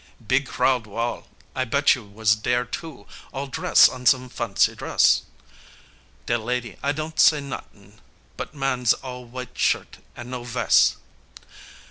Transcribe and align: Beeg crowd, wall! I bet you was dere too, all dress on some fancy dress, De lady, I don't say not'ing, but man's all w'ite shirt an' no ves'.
Beeg 0.27 0.47
crowd, 0.47 0.87
wall! 0.87 1.27
I 1.55 1.63
bet 1.63 1.93
you 1.93 2.03
was 2.03 2.35
dere 2.35 2.65
too, 2.65 3.05
all 3.31 3.45
dress 3.45 3.87
on 3.87 4.07
some 4.07 4.29
fancy 4.29 4.73
dress, 4.73 5.21
De 6.25 6.39
lady, 6.39 6.75
I 6.81 6.91
don't 6.91 7.19
say 7.19 7.39
not'ing, 7.39 7.99
but 8.35 8.55
man's 8.55 8.93
all 8.93 9.27
w'ite 9.27 9.55
shirt 9.55 9.99
an' 10.15 10.31
no 10.31 10.43
ves'. 10.43 10.95